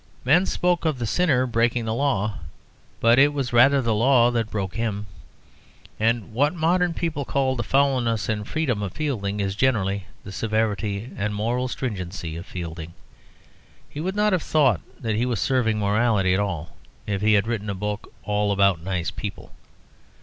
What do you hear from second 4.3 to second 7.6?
that broke him. And what modern people call